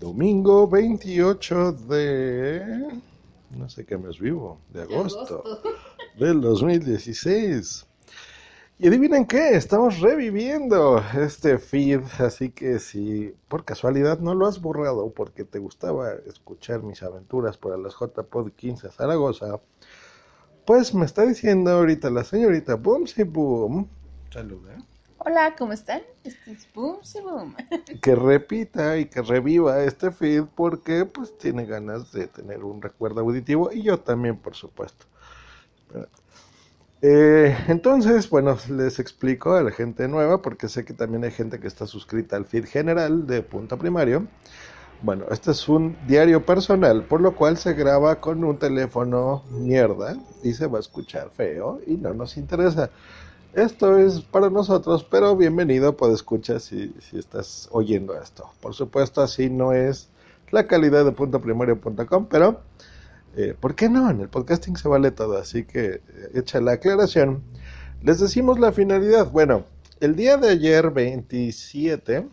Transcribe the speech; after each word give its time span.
Domingo 0.00 0.66
28 0.66 1.72
de... 1.72 2.88
no 3.50 3.68
sé 3.68 3.84
qué 3.84 3.98
mes 3.98 4.18
vivo, 4.18 4.58
de 4.72 4.80
agosto, 4.84 5.44
del 6.18 6.40
2016. 6.40 7.86
Y 8.78 8.88
adivinen 8.88 9.26
qué, 9.26 9.50
estamos 9.50 10.00
reviviendo 10.00 11.04
este 11.14 11.58
feed, 11.58 12.00
así 12.18 12.48
que 12.48 12.78
si 12.78 13.34
por 13.48 13.66
casualidad 13.66 14.20
no 14.20 14.34
lo 14.34 14.46
has 14.46 14.62
borrado 14.62 15.10
porque 15.10 15.44
te 15.44 15.58
gustaba 15.58 16.14
escuchar 16.26 16.82
mis 16.82 17.02
aventuras 17.02 17.58
para 17.58 17.76
las 17.76 17.92
JPod 17.92 18.52
15 18.52 18.88
Zaragoza, 18.88 19.60
pues 20.64 20.94
me 20.94 21.04
está 21.04 21.26
diciendo 21.26 21.72
ahorita 21.72 22.08
la 22.08 22.24
señorita 22.24 22.76
Boomsy 22.76 23.24
Boom, 23.24 23.86
saluda. 24.30 24.78
Hola, 25.22 25.54
¿cómo 25.54 25.74
están? 25.74 26.00
Este 26.24 26.52
es 26.52 26.66
Boomsy 26.72 27.20
Boom. 27.20 27.54
Que 28.00 28.14
repita 28.14 28.96
y 28.96 29.04
que 29.04 29.20
reviva 29.20 29.82
este 29.82 30.12
feed 30.12 30.44
porque 30.54 31.04
pues 31.04 31.36
tiene 31.36 31.66
ganas 31.66 32.10
de 32.10 32.26
tener 32.26 32.64
un 32.64 32.80
recuerdo 32.80 33.20
auditivo 33.20 33.70
y 33.70 33.82
yo 33.82 34.00
también, 34.00 34.38
por 34.38 34.54
supuesto. 34.54 35.04
Eh, 37.02 37.54
entonces, 37.68 38.30
bueno, 38.30 38.56
les 38.70 38.98
explico 38.98 39.52
a 39.52 39.62
la 39.62 39.70
gente 39.72 40.08
nueva, 40.08 40.40
porque 40.40 40.68
sé 40.68 40.86
que 40.86 40.94
también 40.94 41.22
hay 41.24 41.32
gente 41.32 41.60
que 41.60 41.68
está 41.68 41.86
suscrita 41.86 42.36
al 42.36 42.46
feed 42.46 42.64
general 42.64 43.26
de 43.26 43.42
Punto 43.42 43.76
Primario. 43.76 44.26
Bueno, 45.02 45.26
este 45.30 45.50
es 45.50 45.68
un 45.68 45.98
diario 46.06 46.46
personal, 46.46 47.04
por 47.04 47.20
lo 47.20 47.36
cual 47.36 47.58
se 47.58 47.74
graba 47.74 48.20
con 48.22 48.42
un 48.42 48.58
teléfono 48.58 49.44
mierda 49.50 50.16
y 50.42 50.54
se 50.54 50.66
va 50.66 50.78
a 50.78 50.80
escuchar 50.80 51.30
feo 51.30 51.78
y 51.86 51.96
no 51.96 52.14
nos 52.14 52.38
interesa. 52.38 52.90
Esto 53.52 53.98
es 53.98 54.20
para 54.20 54.48
nosotros, 54.48 55.04
pero 55.10 55.36
bienvenido, 55.36 55.96
puede 55.96 56.14
escuchar 56.14 56.60
si, 56.60 56.94
si 57.00 57.18
estás 57.18 57.68
oyendo 57.72 58.20
esto. 58.20 58.48
Por 58.60 58.74
supuesto, 58.74 59.22
así 59.22 59.50
no 59.50 59.72
es 59.72 60.08
la 60.50 60.66
calidad 60.66 61.04
de 61.04 61.12
puntoprimario.com, 61.12 62.26
pero 62.26 62.60
eh, 63.36 63.54
¿Por 63.58 63.76
qué 63.76 63.88
no? 63.88 64.10
En 64.10 64.20
el 64.20 64.28
podcasting 64.28 64.76
se 64.76 64.88
vale 64.88 65.12
todo, 65.12 65.38
así 65.38 65.64
que 65.64 66.00
hecha 66.34 66.58
eh, 66.58 66.62
la 66.62 66.72
aclaración. 66.72 67.42
Les 68.02 68.18
decimos 68.18 68.58
la 68.58 68.72
finalidad. 68.72 69.30
Bueno, 69.30 69.64
el 70.00 70.16
día 70.16 70.36
de 70.36 70.48
ayer, 70.48 70.90
27, 70.90 72.26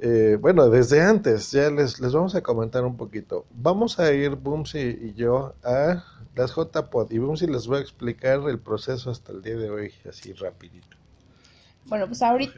eh, 0.00 0.36
bueno, 0.40 0.68
desde 0.68 1.02
antes, 1.02 1.52
ya 1.52 1.70
les, 1.70 2.00
les 2.00 2.12
vamos 2.12 2.34
a 2.34 2.42
comentar 2.42 2.84
un 2.84 2.96
poquito. 2.96 3.46
Vamos 3.50 3.98
a 3.98 4.12
ir, 4.12 4.30
Boomsy 4.36 4.98
y 5.00 5.14
yo, 5.14 5.54
a 5.62 6.04
las 6.34 6.54
JPod 6.54 7.10
y 7.10 7.18
Boomsy 7.18 7.46
les 7.46 7.66
voy 7.66 7.78
a 7.78 7.80
explicar 7.80 8.40
el 8.48 8.58
proceso 8.58 9.10
hasta 9.10 9.32
el 9.32 9.42
día 9.42 9.56
de 9.56 9.70
hoy, 9.70 9.92
así 10.08 10.32
rapidito. 10.32 10.96
Bueno, 11.86 12.06
pues 12.06 12.22
ahorita, 12.22 12.54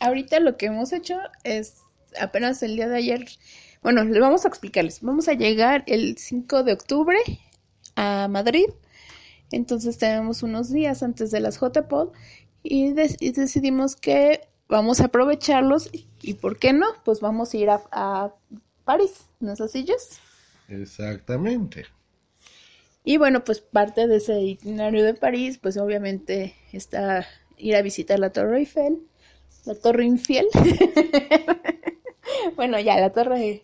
ahorita 0.00 0.40
lo 0.40 0.56
que 0.56 0.66
hemos 0.66 0.92
hecho 0.92 1.18
es 1.44 1.82
apenas 2.20 2.62
el 2.62 2.76
día 2.76 2.88
de 2.88 2.96
ayer 2.96 3.26
bueno, 3.82 4.04
les 4.04 4.20
vamos 4.20 4.44
a 4.44 4.48
explicarles. 4.48 5.00
Vamos 5.02 5.26
a 5.26 5.32
llegar 5.32 5.82
el 5.88 6.16
5 6.16 6.62
de 6.62 6.72
octubre 6.72 7.18
a 7.96 8.28
Madrid. 8.28 8.66
Entonces 9.50 9.98
tenemos 9.98 10.44
unos 10.44 10.70
días 10.70 11.02
antes 11.02 11.32
de 11.32 11.40
las 11.40 11.58
JPod 11.58 12.12
y 12.62 12.92
decidimos 12.92 13.96
que 13.96 14.48
vamos 14.68 15.00
a 15.00 15.06
aprovecharlos 15.06 15.90
y, 16.22 16.34
¿por 16.34 16.58
qué 16.58 16.72
no? 16.72 16.86
Pues 17.04 17.20
vamos 17.20 17.52
a 17.52 17.56
ir 17.56 17.70
a, 17.70 18.32
París, 18.84 19.26
¿no 19.38 19.52
es 19.52 19.60
así, 19.60 19.86
Exactamente. 20.68 21.86
Y 23.04 23.16
bueno, 23.16 23.44
pues 23.44 23.60
parte 23.60 24.08
de 24.08 24.16
ese 24.16 24.40
itinerario 24.40 25.04
de 25.04 25.14
París, 25.14 25.58
pues 25.58 25.76
obviamente 25.76 26.54
está 26.72 27.26
ir 27.58 27.76
a 27.76 27.82
visitar 27.82 28.18
la 28.18 28.30
Torre 28.30 28.58
Eiffel, 28.58 28.98
la 29.64 29.76
Torre 29.76 30.04
Infiel. 30.04 30.46
bueno, 32.56 32.80
ya, 32.80 32.98
la 32.98 33.12
Torre 33.12 33.62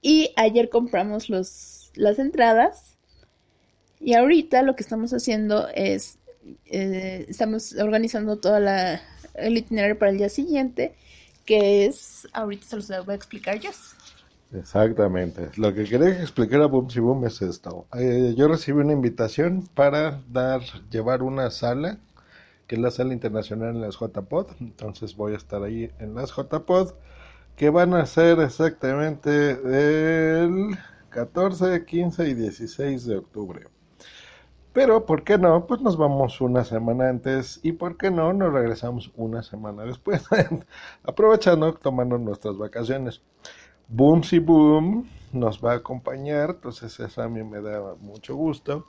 y 0.00 0.32
ayer 0.36 0.68
compramos 0.68 1.28
los, 1.28 1.90
las 1.94 2.18
entradas. 2.18 2.96
Y 4.00 4.14
ahorita 4.14 4.62
lo 4.62 4.76
que 4.76 4.82
estamos 4.82 5.12
haciendo 5.12 5.68
es, 5.74 6.18
eh, 6.66 7.26
estamos 7.28 7.74
organizando 7.74 8.38
todo 8.38 8.58
la, 8.60 9.00
el 9.34 9.56
itinerario 9.56 9.98
para 9.98 10.10
el 10.10 10.18
día 10.18 10.28
siguiente, 10.28 10.94
que 11.44 11.86
es, 11.86 12.28
ahorita 12.32 12.66
se 12.66 12.76
los 12.76 13.06
voy 13.06 13.12
a 13.12 13.16
explicar 13.16 13.58
yo. 13.60 13.70
Exactamente. 14.52 15.50
Lo 15.56 15.74
que 15.74 15.84
quería 15.84 16.20
explicar 16.20 16.62
a 16.62 16.66
Boom 16.66 16.90
si 16.90 17.00
Boom 17.00 17.26
es 17.26 17.42
esto. 17.42 17.86
Eh, 17.98 18.34
yo 18.36 18.48
recibí 18.48 18.80
una 18.80 18.92
invitación 18.92 19.68
para 19.74 20.22
dar, 20.28 20.62
llevar 20.90 21.22
una 21.22 21.50
sala, 21.50 21.98
que 22.66 22.76
es 22.76 22.80
la 22.80 22.90
sala 22.90 23.12
internacional 23.12 23.74
en 23.74 23.80
las 23.82 23.96
JPod. 23.98 24.52
Entonces 24.60 25.16
voy 25.16 25.34
a 25.34 25.36
estar 25.36 25.62
ahí 25.62 25.90
en 25.98 26.14
las 26.14 26.30
JPod 26.34 26.92
que 27.56 27.70
van 27.70 27.92
a 27.92 28.06
ser 28.06 28.38
exactamente 28.40 29.50
el 29.50 30.78
14, 31.10 31.84
15 31.84 32.28
y 32.28 32.34
16 32.34 33.04
de 33.04 33.16
octubre. 33.18 33.66
Pero, 34.78 35.04
¿por 35.04 35.24
qué 35.24 35.38
no? 35.38 35.66
Pues 35.66 35.80
nos 35.80 35.96
vamos 35.96 36.40
una 36.40 36.64
semana 36.64 37.08
antes 37.08 37.58
y, 37.64 37.72
¿por 37.72 37.96
qué 37.96 38.12
no? 38.12 38.32
Nos 38.32 38.52
regresamos 38.52 39.10
una 39.16 39.42
semana 39.42 39.82
después, 39.82 40.24
aprovechando, 41.02 41.74
tomando 41.74 42.16
nuestras 42.16 42.56
vacaciones. 42.56 43.20
Boom 43.88 44.22
si 44.22 44.38
Boom 44.38 45.10
nos 45.32 45.60
va 45.60 45.72
a 45.72 45.76
acompañar, 45.78 46.50
entonces 46.50 47.00
eso 47.00 47.20
a 47.20 47.28
mí 47.28 47.42
me 47.42 47.60
da 47.60 47.96
mucho 47.96 48.36
gusto. 48.36 48.86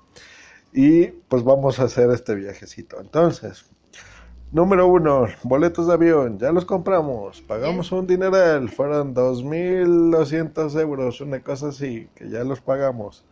Y 0.71 1.07
pues 1.07 1.43
vamos 1.43 1.79
a 1.79 1.85
hacer 1.85 2.11
este 2.11 2.35
viajecito. 2.35 3.01
Entonces, 3.01 3.67
Número 4.51 4.85
uno, 4.87 5.25
boletos 5.43 5.87
de 5.87 5.93
avión, 5.93 6.37
ya 6.37 6.51
los 6.51 6.65
compramos, 6.65 7.41
pagamos 7.41 7.91
un 7.91 8.07
dineral, 8.07 8.69
fueron 8.69 9.13
2.200 9.13 10.79
euros, 10.79 11.21
una 11.21 11.39
cosa 11.39 11.69
así, 11.69 12.07
que 12.15 12.29
ya 12.29 12.43
los 12.43 12.59
pagamos. 12.59 13.25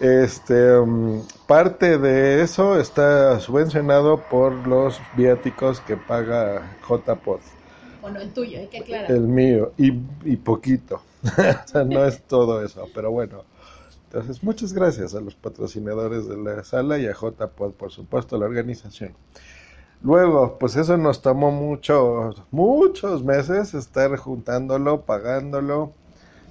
Este, 0.00 0.78
um, 0.78 1.22
parte 1.46 1.98
de 1.98 2.42
eso 2.42 2.80
está 2.80 3.38
subvencionado 3.38 4.28
por 4.28 4.66
los 4.66 4.98
viáticos 5.12 5.80
que 5.82 5.96
paga 5.98 6.78
JPOD. 6.88 7.40
Bueno, 8.00 8.18
el 8.20 8.32
tuyo, 8.32 8.58
hay 8.60 8.68
que 8.68 8.78
aclarar. 8.78 9.10
El 9.10 9.28
mío, 9.28 9.72
y, 9.76 9.92
y 10.24 10.36
poquito. 10.36 11.02
o 11.22 11.68
sea, 11.68 11.84
no 11.84 12.04
es 12.06 12.22
todo 12.22 12.64
eso, 12.64 12.88
pero 12.94 13.10
bueno. 13.10 13.44
Entonces, 14.04 14.42
muchas 14.42 14.72
gracias 14.72 15.14
a 15.14 15.20
los 15.20 15.34
patrocinadores 15.34 16.26
de 16.26 16.36
la 16.38 16.64
sala 16.64 16.98
y 16.98 17.06
a 17.06 17.12
JPOD, 17.12 17.72
por 17.74 17.90
supuesto, 17.92 18.38
la 18.38 18.46
organización. 18.46 19.14
Luego, 20.02 20.56
pues 20.58 20.76
eso 20.76 20.96
nos 20.96 21.20
tomó 21.20 21.50
muchos, 21.50 22.42
muchos 22.50 23.22
meses 23.22 23.74
estar 23.74 24.16
juntándolo, 24.16 25.02
pagándolo. 25.02 25.92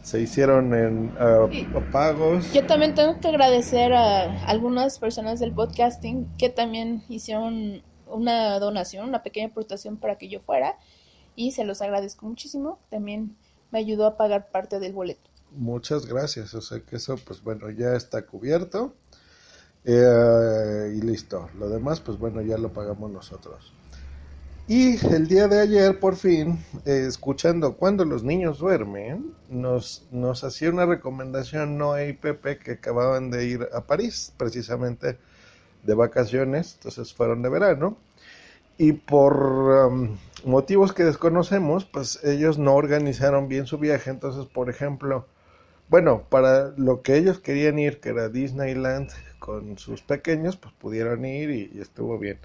Se 0.10 0.20
hicieron 0.20 0.74
en 0.74 1.12
uh, 1.22 1.92
pagos. 1.92 2.52
Yo 2.52 2.66
también 2.66 2.96
tengo 2.96 3.20
que 3.20 3.28
agradecer 3.28 3.94
a 3.94 4.44
algunas 4.48 4.98
personas 4.98 5.40
del 5.40 5.54
podcasting 5.54 6.36
que 6.36 6.50
también 6.50 7.04
hicieron 7.10 7.84
una 8.08 8.58
donación, 8.58 9.08
una 9.08 9.22
pequeña 9.22 9.50
aportación 9.50 9.98
para 9.98 10.18
que 10.18 10.28
yo 10.28 10.40
fuera 10.40 10.80
y 11.36 11.52
se 11.52 11.64
los 11.64 11.84
agradezco 11.84 12.26
muchísimo. 12.26 12.80
También 12.90 13.38
me 13.70 13.78
ayudó 13.78 14.08
a 14.08 14.18
pagar 14.18 14.50
parte 14.50 14.80
del 14.80 14.94
boleto. 14.94 15.30
Muchas 15.52 16.08
gracias. 16.08 16.56
O 16.56 16.62
sea 16.62 16.80
que 16.80 16.96
eso, 16.96 17.16
pues 17.24 17.44
bueno, 17.44 17.70
ya 17.70 17.94
está 17.94 18.26
cubierto. 18.26 18.96
Eh, 19.86 20.92
y 20.98 21.02
listo. 21.02 21.52
Lo 21.56 21.70
demás, 21.70 22.00
pues 22.00 22.18
bueno, 22.18 22.42
ya 22.42 22.58
lo 22.58 22.74
pagamos 22.74 23.12
nosotros. 23.12 23.74
Y 24.70 25.04
el 25.08 25.28
día 25.28 25.48
de 25.48 25.62
ayer, 25.62 26.00
por 26.00 26.16
fin, 26.16 26.64
eh, 26.86 27.06
escuchando 27.08 27.74
cuando 27.74 28.06
los 28.06 28.24
niños 28.24 28.60
duermen, 28.60 29.34
nos, 29.50 30.08
nos 30.12 30.44
hacía 30.44 30.70
una 30.70 30.86
recomendación 30.86 31.80
Noé 31.80 32.10
y 32.10 32.14
Pepe 32.14 32.60
que 32.60 32.74
acababan 32.74 33.32
de 33.32 33.46
ir 33.48 33.68
a 33.74 33.82
París, 33.82 34.32
precisamente 34.38 35.18
de 35.82 35.94
vacaciones, 35.96 36.76
entonces 36.76 37.16
fueron 37.16 37.42
de 37.42 37.50
verano. 37.50 37.98
Y 38.78 38.92
por 38.92 39.34
um, 39.88 40.18
motivos 40.46 40.94
que 40.94 41.04
desconocemos, 41.04 41.86
pues 41.86 42.24
ellos 42.24 42.60
no 42.60 42.76
organizaron 42.76 43.48
bien 43.48 43.66
su 43.66 43.80
viaje. 43.80 44.12
Entonces, 44.12 44.46
por 44.46 44.70
ejemplo, 44.70 45.26
bueno, 45.90 46.26
para 46.30 46.74
lo 46.78 47.02
que 47.02 47.18
ellos 47.18 47.40
querían 47.40 47.80
ir, 47.80 48.00
que 48.00 48.10
era 48.10 48.30
Disneyland, 48.30 49.10
con 49.40 49.80
sus 49.80 50.04
pequeños, 50.04 50.58
pues 50.58 50.76
pudieron 50.76 51.26
ir 51.26 51.50
y, 51.50 51.82
estuvo 51.82 52.20
bien. 52.20 52.38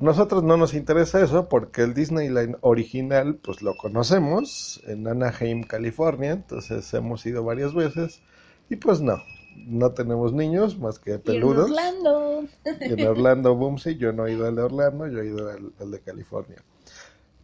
Nosotros 0.00 0.42
no 0.42 0.56
nos 0.56 0.72
interesa 0.72 1.22
eso 1.22 1.50
porque 1.50 1.82
el 1.82 1.92
Disneyland 1.92 2.56
original, 2.62 3.34
pues 3.34 3.60
lo 3.60 3.76
conocemos 3.76 4.80
en 4.86 5.06
Anaheim, 5.06 5.62
California, 5.62 6.30
entonces 6.30 6.92
hemos 6.94 7.26
ido 7.26 7.44
varias 7.44 7.74
veces 7.74 8.22
y 8.70 8.76
pues 8.76 9.02
no, 9.02 9.22
no 9.56 9.92
tenemos 9.92 10.32
niños 10.32 10.78
más 10.78 10.98
que 10.98 11.18
peludos. 11.18 11.66
en 11.66 11.72
Orlando. 11.74 12.44
en 12.64 13.06
Orlando, 13.06 13.54
Boomsy, 13.54 13.98
yo 13.98 14.10
no 14.14 14.26
he 14.26 14.32
ido 14.32 14.46
al 14.46 14.56
de 14.56 14.62
Orlando, 14.62 15.06
yo 15.06 15.20
he 15.20 15.26
ido 15.26 15.50
al, 15.50 15.90
de 15.90 16.00
California. 16.00 16.64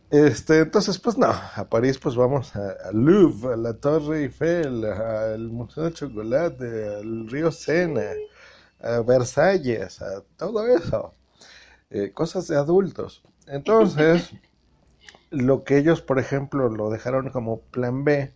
Este, 0.09 0.61
entonces, 0.61 0.99
pues 0.99 1.19
no, 1.19 1.27
a 1.27 1.67
París 1.69 1.99
pues 1.99 2.17
vamos 2.17 2.57
a, 2.57 2.91
Louvre, 2.91 3.53
a 3.53 3.57
la 3.59 3.75
Torre 3.75 4.23
Eiffel, 4.23 4.83
al 4.83 5.51
Museo 5.51 5.85
de 5.85 5.93
Chocolate, 5.93 6.97
al 7.01 7.29
río 7.29 7.53
Sena, 7.53 8.13
a 8.81 9.01
Versalles, 9.01 10.01
a 10.01 10.23
todo 10.39 10.67
eso. 10.67 11.13
Eh, 11.91 12.11
cosas 12.13 12.49
de 12.49 12.57
adultos. 12.57 13.23
Entonces, 13.47 14.33
lo 15.31 15.65
que 15.65 15.79
ellos, 15.79 16.03
por 16.03 16.19
ejemplo, 16.19 16.69
lo 16.69 16.91
dejaron 16.91 17.31
como 17.31 17.61
plan 17.61 18.05
B, 18.05 18.33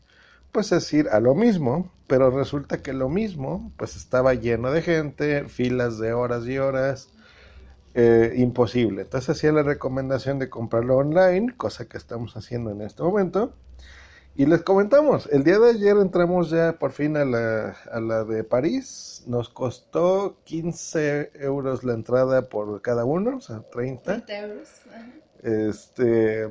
pues 0.52 0.72
es 0.72 0.92
ir 0.92 1.08
a 1.08 1.20
lo 1.20 1.34
mismo, 1.34 1.92
pero 2.06 2.30
resulta 2.30 2.82
que 2.82 2.92
lo 2.92 3.08
mismo, 3.08 3.72
pues 3.76 3.96
estaba 3.96 4.34
lleno 4.34 4.72
de 4.72 4.82
gente, 4.82 5.48
filas 5.48 5.98
de 5.98 6.12
horas 6.12 6.46
y 6.46 6.58
horas, 6.58 7.10
eh, 7.94 8.34
imposible. 8.36 9.02
Entonces 9.02 9.30
hacía 9.30 9.52
la 9.52 9.62
recomendación 9.62 10.38
de 10.38 10.50
comprarlo 10.50 10.96
online, 10.96 11.54
cosa 11.56 11.86
que 11.88 11.98
estamos 11.98 12.36
haciendo 12.36 12.70
en 12.70 12.82
este 12.82 13.02
momento. 13.02 13.54
Y 14.34 14.46
les 14.46 14.62
comentamos, 14.62 15.26
el 15.30 15.44
día 15.44 15.58
de 15.58 15.70
ayer 15.70 15.96
entramos 15.98 16.50
ya 16.50 16.72
por 16.78 16.92
fin 16.92 17.16
a 17.16 17.24
la, 17.24 17.76
a 17.92 18.00
la 18.00 18.24
de 18.24 18.42
París. 18.44 19.22
Nos 19.26 19.48
costó 19.50 20.38
15 20.44 21.30
euros 21.34 21.84
la 21.84 21.92
entrada 21.94 22.48
por 22.48 22.80
cada 22.80 23.04
uno, 23.04 23.36
o 23.36 23.40
sea, 23.40 23.60
30. 23.70 24.24
30 24.24 24.38
euros. 24.38 24.68
ajá. 24.88 25.06
Este, 25.42 26.48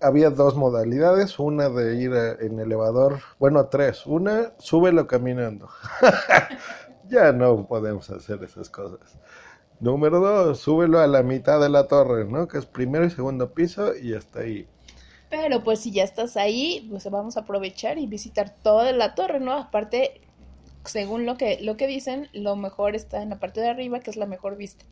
había 0.00 0.30
dos 0.30 0.56
modalidades, 0.56 1.38
una 1.38 1.68
de 1.68 1.96
ir 1.96 2.12
a- 2.12 2.32
en 2.32 2.58
elevador, 2.58 3.20
bueno, 3.38 3.66
tres. 3.68 4.06
Una, 4.06 4.52
súbelo 4.58 5.06
caminando. 5.06 5.68
ya 7.08 7.32
no 7.32 7.66
podemos 7.66 8.10
hacer 8.10 8.42
esas 8.44 8.68
cosas. 8.70 9.18
Número 9.80 10.20
dos, 10.20 10.60
súbelo 10.60 11.00
a 11.00 11.06
la 11.06 11.22
mitad 11.22 11.60
de 11.60 11.68
la 11.70 11.86
torre, 11.88 12.24
¿no? 12.26 12.48
Que 12.48 12.58
es 12.58 12.66
primero 12.66 13.04
y 13.06 13.10
segundo 13.10 13.52
piso 13.54 13.96
y 13.96 14.14
hasta 14.14 14.40
ahí. 14.40 14.68
Pero 15.30 15.62
pues 15.62 15.78
si 15.78 15.92
ya 15.92 16.02
estás 16.02 16.36
ahí, 16.36 16.86
pues 16.90 17.08
vamos 17.08 17.36
a 17.36 17.40
aprovechar 17.40 17.98
y 17.98 18.06
visitar 18.06 18.50
toda 18.62 18.92
la 18.92 19.14
torre, 19.14 19.38
¿no? 19.38 19.54
Aparte, 19.54 20.20
según 20.84 21.24
lo 21.24 21.36
que, 21.36 21.60
lo 21.62 21.76
que 21.76 21.86
dicen, 21.86 22.28
lo 22.32 22.56
mejor 22.56 22.96
está 22.96 23.22
en 23.22 23.30
la 23.30 23.38
parte 23.38 23.60
de 23.60 23.68
arriba, 23.68 24.00
que 24.00 24.10
es 24.10 24.16
la 24.16 24.26
mejor 24.26 24.56
vista. 24.56 24.84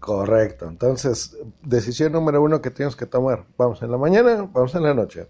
Correcto. 0.00 0.68
Entonces, 0.68 1.36
decisión 1.62 2.12
número 2.12 2.42
uno 2.42 2.60
que 2.60 2.70
tenemos 2.70 2.94
que 2.94 3.06
tomar. 3.06 3.46
Vamos 3.56 3.82
en 3.82 3.90
la 3.90 3.96
mañana, 3.96 4.48
vamos 4.52 4.74
en 4.74 4.82
la 4.82 4.94
noche. 4.94 5.26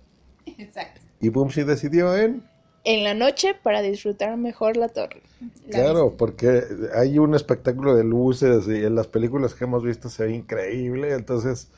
Exacto. 0.58 1.00
Y 1.20 1.28
Bumsy 1.28 1.62
decidió 1.62 2.14
en... 2.16 2.42
En 2.84 3.04
la 3.04 3.12
noche 3.12 3.54
para 3.54 3.82
disfrutar 3.82 4.36
mejor 4.36 4.76
la 4.76 4.88
torre. 4.88 5.22
La 5.66 5.78
Claro, 5.78 6.16
porque 6.16 6.64
hay 6.94 7.18
un 7.18 7.34
espectáculo 7.34 7.94
de 7.94 8.04
luces 8.04 8.66
y 8.66 8.84
en 8.84 8.94
las 8.94 9.06
películas 9.06 9.54
que 9.54 9.64
hemos 9.64 9.82
visto 9.82 10.08
se 10.08 10.24
ve 10.24 10.34
increíble. 10.34 11.12
Entonces, 11.12 11.70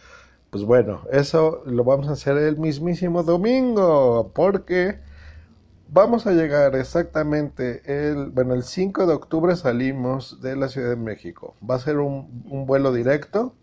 pues 0.50 0.64
bueno, 0.64 1.02
eso 1.12 1.62
lo 1.64 1.84
vamos 1.84 2.08
a 2.08 2.12
hacer 2.12 2.36
el 2.36 2.58
mismísimo 2.58 3.22
domingo, 3.22 4.32
porque 4.34 4.98
vamos 5.88 6.26
a 6.26 6.32
llegar 6.32 6.74
exactamente 6.74 7.82
el, 7.86 8.30
bueno, 8.30 8.54
el 8.54 8.64
5 8.64 9.06
de 9.06 9.14
octubre 9.14 9.56
salimos 9.56 10.40
de 10.40 10.56
la 10.56 10.68
Ciudad 10.68 10.90
de 10.90 10.96
México. 10.96 11.56
Va 11.68 11.76
a 11.76 11.78
ser 11.78 11.98
un, 11.98 12.66
vuelo 12.66 12.92
directo, 12.92 13.54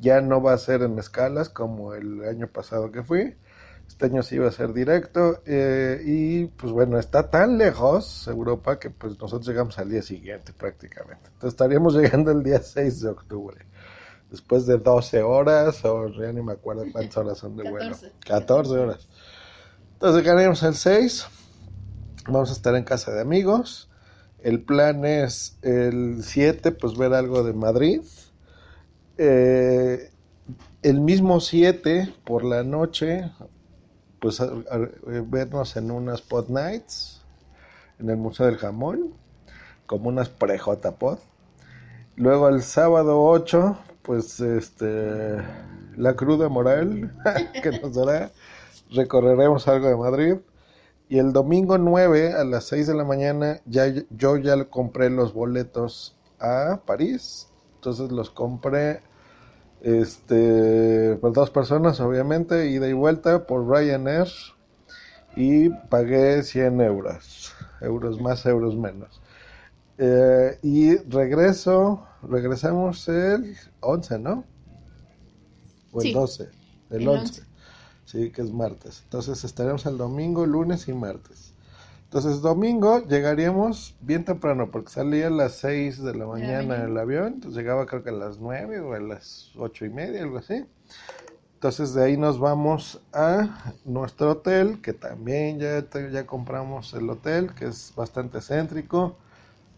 ya 0.00 0.20
no 0.20 0.42
va 0.42 0.54
a 0.54 0.58
ser 0.58 0.82
en 0.82 0.98
escalas 0.98 1.48
como 1.48 1.94
el 1.94 2.24
año 2.24 2.48
pasado 2.48 2.90
que 2.90 3.02
fui. 3.02 3.36
Este 3.86 4.06
año 4.06 4.22
sí 4.22 4.38
va 4.38 4.48
a 4.48 4.52
ser 4.52 4.72
directo 4.72 5.42
eh, 5.46 6.00
y 6.04 6.46
pues 6.46 6.72
bueno, 6.72 6.98
está 6.98 7.30
tan 7.30 7.58
lejos 7.58 8.26
Europa 8.26 8.78
que 8.78 8.90
pues 8.90 9.20
nosotros 9.20 9.46
llegamos 9.46 9.78
al 9.78 9.90
día 9.90 10.02
siguiente 10.02 10.52
prácticamente. 10.52 11.26
Entonces 11.26 11.50
estaríamos 11.50 11.94
llegando 12.00 12.32
el 12.32 12.42
día 12.42 12.60
6 12.60 13.02
de 13.02 13.08
octubre. 13.10 13.66
Después 14.30 14.66
de 14.66 14.78
12 14.78 15.22
horas 15.22 15.84
o 15.84 16.08
ya 16.08 16.32
ni 16.32 16.42
me 16.42 16.52
acuerdo 16.52 16.84
cuántas 16.92 17.16
horas 17.16 17.38
son 17.38 17.56
de 17.56 17.62
vuelo. 17.70 17.90
14. 17.90 18.12
14 18.26 18.72
horas. 18.78 19.08
Entonces 19.94 20.22
llegaremos 20.24 20.62
el 20.62 20.74
6. 20.74 21.26
Vamos 22.26 22.50
a 22.50 22.52
estar 22.52 22.74
en 22.74 22.84
casa 22.84 23.12
de 23.12 23.20
amigos. 23.20 23.90
El 24.42 24.62
plan 24.62 25.04
es 25.04 25.56
el 25.62 26.22
7, 26.22 26.72
pues 26.72 26.96
ver 26.96 27.14
algo 27.14 27.42
de 27.44 27.52
Madrid. 27.54 28.02
Eh, 29.16 30.10
el 30.82 31.00
mismo 31.00 31.40
7 31.40 32.12
por 32.24 32.44
la 32.44 32.62
noche, 32.64 33.30
pues 34.20 34.40
a- 34.40 34.44
a- 34.44 34.76
eh, 34.78 35.22
vernos 35.26 35.76
en 35.76 35.90
unas 35.90 36.20
pod 36.20 36.48
nights 36.48 37.22
en 37.98 38.10
el 38.10 38.16
Museo 38.16 38.46
del 38.46 38.56
Jamón, 38.58 39.14
como 39.86 40.08
unas 40.08 40.28
pre-J-Pod. 40.28 41.18
Luego 42.16 42.48
el 42.48 42.62
sábado 42.62 43.22
8, 43.22 43.78
pues 44.04 44.38
este 44.40 45.38
la 45.96 46.14
cruda 46.14 46.48
moral 46.48 47.12
que 47.62 47.70
nos 47.80 47.94
dará. 47.94 48.30
Recorreremos 48.90 49.66
algo 49.68 49.88
de 49.88 49.96
Madrid. 49.96 50.34
Y 51.08 51.18
el 51.18 51.32
domingo 51.32 51.76
9 51.78 52.32
a 52.32 52.44
las 52.44 52.64
6 52.66 52.86
de 52.88 52.94
la 52.94 53.04
mañana 53.04 53.60
ya 53.66 53.86
yo 54.10 54.36
ya 54.38 54.64
compré 54.66 55.10
los 55.10 55.34
boletos 55.34 56.16
a 56.40 56.80
París. 56.86 57.48
Entonces 57.76 58.10
los 58.12 58.30
compré 58.30 59.02
este 59.82 61.16
por 61.20 61.32
dos 61.34 61.50
personas 61.50 62.00
obviamente 62.00 62.70
ida 62.70 62.88
y 62.88 62.94
vuelta 62.94 63.46
por 63.46 63.68
Ryanair 63.68 64.28
y 65.36 65.68
pagué 65.90 66.42
100 66.42 66.80
euros 66.80 67.52
euros 67.80 68.20
más 68.20 68.46
euros 68.46 68.76
menos 68.76 69.20
Eh, 69.98 70.58
y 70.62 70.96
regreso 71.08 72.06
regresamos 72.28 73.08
el 73.08 73.56
11 73.80 74.18
¿no? 74.18 74.44
o 75.92 76.02
el 76.02 76.08
Sí. 76.08 76.12
12 76.12 76.50
el 76.90 77.02
El 77.02 77.08
11 77.08 77.42
11. 77.42 77.46
sí 78.04 78.30
que 78.32 78.42
es 78.42 78.52
martes 78.52 79.02
entonces 79.04 79.44
estaremos 79.44 79.86
el 79.86 79.96
domingo 79.98 80.46
lunes 80.46 80.88
y 80.88 80.92
martes 80.94 81.54
entonces 82.04 82.42
domingo 82.42 83.04
llegaríamos 83.06 83.96
bien 84.00 84.24
temprano 84.24 84.70
porque 84.70 84.90
salía 84.92 85.26
a 85.26 85.30
las 85.30 85.54
6 85.54 86.00
de 86.02 86.14
la 86.14 86.26
mañana 86.26 86.84
el 86.84 86.96
avión, 86.96 87.34
entonces 87.34 87.56
llegaba 87.58 87.86
creo 87.86 88.04
que 88.04 88.10
a 88.10 88.12
las 88.12 88.38
9 88.38 88.78
o 88.80 88.94
a 88.94 89.00
las 89.00 89.50
ocho 89.56 89.84
y 89.84 89.90
media, 89.90 90.22
algo 90.22 90.38
así. 90.38 90.64
Entonces 91.54 91.94
de 91.94 92.04
ahí 92.04 92.16
nos 92.16 92.38
vamos 92.38 93.00
a 93.12 93.74
nuestro 93.84 94.32
hotel, 94.32 94.80
que 94.82 94.92
también 94.92 95.58
ya, 95.58 95.84
ya 96.12 96.26
compramos 96.26 96.94
el 96.94 97.10
hotel, 97.10 97.54
que 97.54 97.66
es 97.66 97.92
bastante 97.96 98.40
céntrico 98.40 99.16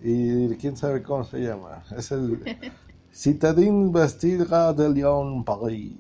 y 0.00 0.54
quién 0.56 0.76
sabe 0.76 1.02
cómo 1.02 1.24
se 1.24 1.40
llama. 1.40 1.84
Es 1.96 2.12
el 2.12 2.42
Citadine 3.12 3.90
Bastille 3.90 4.44
de 4.44 4.88
Lyon, 4.90 5.44
Paris. 5.44 5.96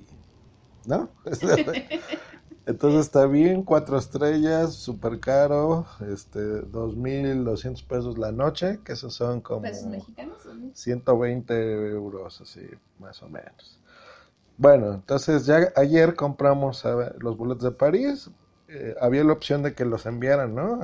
¿No? 0.86 1.08
Entonces 2.66 3.02
está 3.02 3.26
bien, 3.26 3.62
cuatro 3.62 3.96
estrellas, 3.96 4.74
súper 4.74 5.20
caro, 5.20 5.86
este, 6.12 6.40
2.200 6.40 7.86
pesos 7.86 8.18
la 8.18 8.32
noche, 8.32 8.80
que 8.84 8.94
esos 8.94 9.14
son 9.14 9.40
como 9.40 9.62
Pesos 9.62 9.86
mexicanos. 9.86 10.44
¿no? 10.44 10.70
120 10.74 11.90
euros, 11.92 12.40
así, 12.40 12.66
más 12.98 13.22
o 13.22 13.28
menos. 13.28 13.78
Bueno, 14.58 14.94
entonces 14.94 15.46
ya 15.46 15.72
ayer 15.76 16.16
compramos 16.16 16.84
los 17.18 17.36
boletos 17.36 17.62
de 17.62 17.70
París, 17.70 18.30
eh, 18.68 18.94
había 19.00 19.24
la 19.24 19.32
opción 19.32 19.62
de 19.62 19.74
que 19.74 19.84
los 19.84 20.06
enviaran, 20.06 20.54
¿no? 20.54 20.80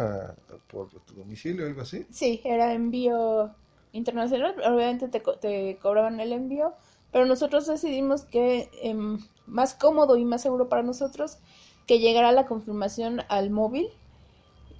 Por 0.69 0.89
tu 1.05 1.15
domicilio 1.15 1.65
o 1.65 1.69
algo 1.69 1.83
así. 1.83 2.07
Sí, 2.11 2.41
era 2.45 2.75
envío 2.75 3.55
internacional, 3.93 4.55
obviamente 4.61 5.09
te, 5.09 5.21
te 5.41 5.79
cobraban 5.81 6.21
el 6.21 6.33
envío, 6.33 6.75
pero 7.11 7.27
nosotros 7.27 7.67
decidimos 7.67 8.25
que 8.25 8.71
em, 8.83 9.19
más 9.47 9.75
cómodo 9.75 10.17
y 10.17 10.25
más 10.25 10.43
seguro 10.43 10.69
para 10.69 10.83
nosotros 10.83 11.39
que 11.87 11.99
llegara 12.01 12.33
la 12.33 12.47
confirmación 12.47 13.23
al 13.29 13.51
móvil 13.51 13.89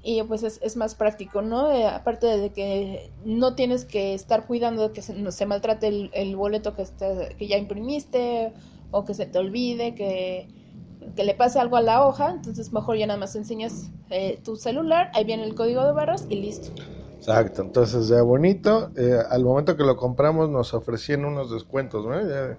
y 0.03 0.23
pues 0.25 0.43
es, 0.45 0.61
es 0.63 0.77
más 0.77 0.95
práctico, 0.97 1.43
¿no? 1.43 1.73
Eh, 1.73 1.87
aparte 1.87 2.27
de 2.27 2.53
que 2.53 3.13
no 3.25 3.55
tienes 3.55 3.85
que 3.85 4.15
estar 4.15 4.47
cuidando 4.47 4.89
de 4.89 4.93
que 4.95 5.03
se, 5.03 5.15
no 5.15 5.33
se 5.33 5.47
maltrate 5.47 5.89
el, 5.89 6.11
el 6.15 6.37
boleto 6.37 6.75
que, 6.75 6.83
está- 6.83 7.29
que 7.31 7.49
ya 7.49 7.59
imprimiste 7.59 8.55
o 8.91 9.05
que 9.05 9.15
se 9.15 9.27
te 9.27 9.39
olvide, 9.39 9.95
que, 9.95 10.51
que 11.17 11.25
le 11.25 11.35
pase 11.35 11.59
algo 11.59 11.77
a 11.77 11.81
la 11.83 12.07
hoja, 12.07 12.31
entonces 12.31 12.73
mejor 12.73 12.97
ya 12.97 13.07
nada 13.07 13.19
más 13.19 13.35
enseñas 13.37 13.91
eh, 14.11 14.41
tu 14.45 14.57
celular, 14.57 15.11
ahí 15.15 15.25
viene 15.25 15.45
el 15.45 15.55
código 15.55 15.85
de 15.85 15.93
barras 15.93 16.27
y 16.29 16.37
listo. 16.37 16.71
Exacto, 17.19 17.63
entonces 17.63 18.09
ya 18.09 18.23
bonito. 18.23 18.91
eh, 18.97 19.19
al 19.31 19.45
momento 19.45 19.77
que 19.77 19.85
lo 19.85 19.97
compramos 19.97 20.49
nos 20.51 20.75
ofrecían 20.75 21.25
unos 21.25 21.51
descuentos, 21.53 22.05
¿no? 22.05 22.21
Ya 22.29 22.59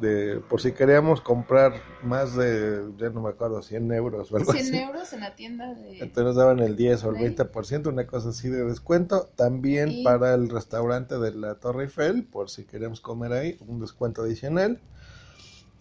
de, 0.00 0.40
por 0.48 0.60
si 0.60 0.72
queríamos 0.72 1.20
comprar 1.22 1.72
más 2.04 2.36
de, 2.36 2.82
ya 2.98 3.08
no 3.10 3.22
me 3.22 3.30
acuerdo, 3.30 3.62
100 3.62 3.90
euros 3.92 4.30
o 4.30 4.36
algo 4.36 4.52
100 4.52 4.66
así. 4.66 4.76
euros 4.76 5.12
en 5.14 5.20
la 5.20 5.34
tienda 5.34 5.74
de... 5.74 5.92
Entonces 5.92 6.24
nos 6.24 6.36
daban 6.36 6.58
el 6.60 6.76
10 6.76 7.02
o 7.04 7.10
el 7.10 7.16
Ahí. 7.16 7.22
20%, 7.34 7.88
una 7.88 8.06
cosa 8.06 8.28
así 8.28 8.48
de 8.48 8.64
descuento. 8.64 9.28
También 9.36 9.88
Y- 9.90 10.04
para 10.04 10.34
el 10.34 10.50
restaurante 10.50 11.18
de 11.18 11.32
la 11.34 11.54
Torre 11.56 11.84
Eiffel, 11.84 12.24
por 12.24 12.50
si 12.50 12.64
queremos 12.64 13.00
comer 13.00 13.32
ahí, 13.32 13.56
un 13.66 13.80
descuento 13.80 14.22
adicional. 14.22 14.78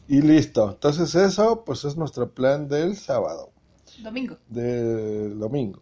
Y 0.08 0.22
listo. 0.22 0.72
Entonces 0.72 1.16
eso, 1.16 1.64
pues 1.66 1.86
es 1.86 1.98
nuestro 1.98 2.32
plan 2.34 2.68
del 2.68 2.96
sábado, 2.96 3.52
Domingo. 4.04 4.38
del 4.48 5.40
domingo. 5.40 5.82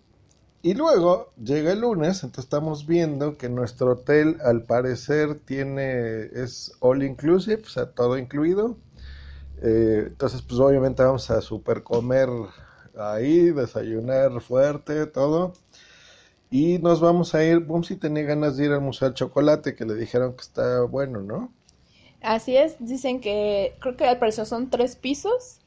Y 0.62 0.76
luego 0.76 1.34
llega 1.44 1.74
el 1.74 1.82
lunes, 1.82 2.24
entonces 2.24 2.46
estamos 2.46 2.88
viendo 2.88 3.38
que 3.38 3.50
nuestro 3.50 3.94
hotel 3.94 4.38
al 4.44 4.64
parecer 4.64 5.40
tiene, 5.46 6.24
es 6.34 6.74
all 6.80 7.04
inclusive, 7.04 7.62
o 7.64 7.70
sea, 7.70 7.92
todo 7.92 8.18
incluido. 8.18 8.78
Eh, 9.62 10.06
entonces, 10.08 10.42
pues 10.42 10.60
obviamente 10.60 11.04
vamos 11.04 11.30
a 11.32 11.42
super 11.42 11.84
comer 11.84 12.30
ahí, 12.98 13.52
desayunar 13.52 14.42
fuerte, 14.42 15.06
todo. 15.08 15.54
Y 16.50 16.80
nos 16.80 17.02
vamos 17.02 17.36
a 17.36 17.44
ir, 17.44 17.60
Bumsy 17.60 17.98
tenía 17.98 18.24
ganas 18.24 18.58
de 18.58 18.66
ir 18.66 18.72
al 18.72 18.82
Museo 18.82 19.10
del 19.10 19.16
Chocolate, 19.16 19.76
que 19.76 19.86
le 19.86 19.96
dijeron 19.96 20.36
que 20.36 20.42
está 20.42 20.82
bueno, 20.84 21.22
¿no? 21.22 21.54
Así 22.24 22.56
es, 22.56 22.78
dicen 22.80 23.20
que 23.20 23.76
creo 23.80 23.98
que 23.98 24.06
al 24.06 24.18
parecer 24.18 24.46
son 24.46 24.70
tres 24.70 24.96
pisos 24.96 25.60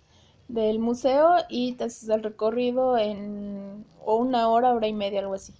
del 0.48 0.78
museo 0.78 1.34
y 1.50 1.74
te 1.74 1.84
haces 1.84 2.08
el 2.08 2.22
recorrido 2.22 2.96
en 2.96 3.84
o 4.02 4.16
una 4.16 4.48
hora, 4.48 4.72
hora 4.72 4.86
y 4.86 4.94
media, 4.94 5.20
algo 5.20 5.34
así. 5.34 5.52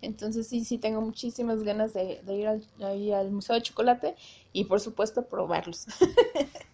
Entonces 0.00 0.46
sí, 0.46 0.64
sí 0.64 0.78
tengo 0.78 1.02
muchísimas 1.02 1.62
ganas 1.62 1.92
de, 1.92 2.22
ir 2.26 3.14
al, 3.14 3.30
Museo 3.30 3.54
de 3.54 3.60
Chocolate 3.60 4.16
y 4.54 4.64
por 4.64 4.80
supuesto 4.80 5.26
probarlos. 5.26 5.86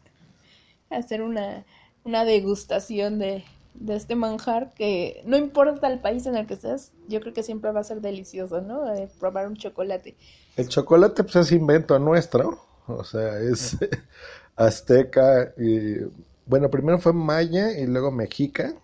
Hacer 0.91 1.23
una, 1.23 1.65
degustación 2.05 3.19
de, 3.19 3.43
de 3.75 3.97
este 3.97 4.15
manjar 4.15 4.75
que 4.75 5.23
no 5.25 5.37
importa 5.37 5.89
el 5.89 5.99
país 5.99 6.25
en 6.27 6.37
el 6.37 6.47
que 6.47 6.55
estés, 6.55 6.93
yo 7.09 7.21
creo 7.21 7.33
que 7.33 7.43
siempre 7.43 7.73
va 7.73 7.81
a 7.81 7.85
ser 7.85 8.01
delicioso, 8.01 8.61
¿no? 8.61 8.85
probar 9.19 9.49
un 9.49 9.57
chocolate. 9.57 10.15
El 10.57 10.69
chocolate 10.69 11.25
pues 11.25 11.35
es 11.35 11.51
invento 11.51 11.99
nuestro, 11.99 12.66
o 12.87 13.05
sea, 13.05 13.39
es 13.39 13.77
azteca 14.57 15.53
y 15.57 15.99
bueno, 16.47 16.71
primero 16.71 16.99
fue 16.99 17.13
maya 17.13 17.79
y 17.79 17.87
luego 17.87 18.11
mexica, 18.11 18.75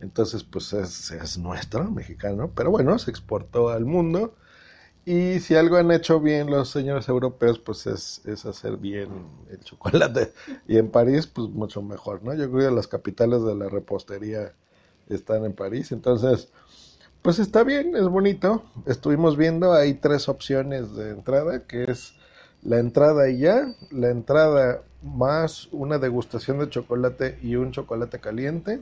entonces 0.00 0.44
pues 0.44 0.72
es, 0.72 1.10
es 1.10 1.38
nuestro, 1.38 1.90
mexicano, 1.90 2.52
pero 2.54 2.70
bueno, 2.70 2.98
se 2.98 3.10
exportó 3.10 3.70
al 3.70 3.84
mundo 3.84 4.34
y 5.08 5.40
si 5.40 5.54
algo 5.54 5.76
han 5.76 5.90
hecho 5.90 6.20
bien 6.20 6.50
los 6.50 6.68
señores 6.68 7.08
europeos, 7.08 7.58
pues 7.58 7.86
es, 7.86 8.20
es, 8.26 8.44
hacer 8.44 8.76
bien 8.76 9.08
el 9.50 9.58
chocolate. 9.60 10.34
Y 10.66 10.76
en 10.76 10.90
París, 10.90 11.26
pues 11.26 11.48
mucho 11.48 11.80
mejor, 11.80 12.22
¿no? 12.22 12.34
Yo 12.34 12.50
creo 12.50 12.68
que 12.68 12.76
las 12.76 12.88
capitales 12.88 13.42
de 13.42 13.54
la 13.54 13.70
repostería 13.70 14.52
están 15.08 15.46
en 15.46 15.54
París. 15.54 15.92
Entonces, 15.92 16.52
pues 17.22 17.38
está 17.38 17.64
bien, 17.64 17.96
es 17.96 18.06
bonito. 18.06 18.64
Estuvimos 18.84 19.38
viendo, 19.38 19.72
hay 19.72 19.94
tres 19.94 20.28
opciones 20.28 20.94
de 20.94 21.12
entrada, 21.12 21.66
que 21.66 21.84
es 21.84 22.12
la 22.62 22.78
entrada 22.78 23.28
y 23.28 23.38
ya, 23.38 23.74
la 23.90 24.10
entrada 24.10 24.82
más 25.02 25.68
una 25.72 25.98
degustación 25.98 26.58
de 26.58 26.70
chocolate 26.70 27.38
y 27.42 27.56
un 27.56 27.72
chocolate 27.72 28.18
caliente. 28.18 28.80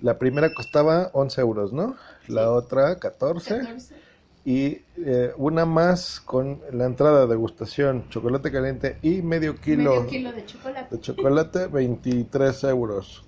La 0.00 0.18
primera 0.18 0.52
costaba 0.52 1.10
11 1.12 1.40
euros, 1.40 1.72
¿no? 1.72 1.96
La 2.26 2.50
otra 2.50 2.96
14. 2.96 3.58
14 3.58 4.12
y 4.44 4.82
eh, 4.96 5.32
una 5.36 5.64
más 5.64 6.20
con 6.20 6.60
la 6.72 6.86
entrada 6.86 7.22
de 7.22 7.26
degustación, 7.28 8.08
chocolate 8.08 8.50
caliente 8.50 8.98
y 9.02 9.22
medio 9.22 9.54
kilo, 9.56 10.02
de 10.02 10.44
chocolate. 10.46 10.96
De 10.96 11.00
chocolate, 11.00 11.66
23 11.68 12.64
euros. 12.64 13.24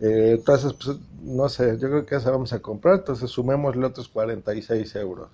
Eh, 0.00 0.36
entonces, 0.38 0.72
pues, 0.72 0.96
no 1.22 1.48
sé, 1.48 1.78
yo 1.78 1.88
creo 1.88 2.06
que 2.06 2.16
esa 2.16 2.30
vamos 2.30 2.52
a 2.52 2.60
comprar, 2.60 3.00
entonces 3.00 3.30
sumémosle 3.30 3.84
otros 3.86 4.08
46 4.08 4.96
euros. 4.96 5.28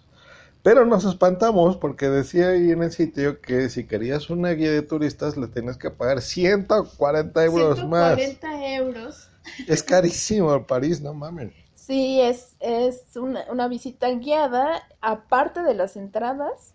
Pero 0.62 0.85
nos 0.85 1.05
espantamos 1.05 1.76
porque 1.76 2.09
decía 2.09 2.50
ahí 2.50 2.71
en 2.71 2.83
el 2.83 2.93
sitio 2.93 3.40
que 3.40 3.71
si 3.71 3.87
querías 3.87 4.29
una 4.29 4.50
guía 4.50 4.71
de 4.71 4.83
turistas 4.83 5.37
le 5.37 5.47
tenías 5.47 5.79
que 5.79 5.90
pagar 5.90 6.21
140 6.21 7.45
euros 7.45 7.85
más. 7.87 8.17
140 8.17 8.75
euros. 8.75 9.29
Es 9.67 9.83
carísimo 9.83 10.67
París, 10.67 11.00
no 11.00 11.14
mames. 11.14 11.52
Sí, 11.75 12.21
es, 12.21 12.57
es 12.61 13.17
una, 13.17 13.45
una 13.50 13.67
visita 13.67 14.11
guiada, 14.11 14.87
aparte 15.00 15.62
de 15.62 15.75
las 15.75 15.97
entradas. 15.97 16.75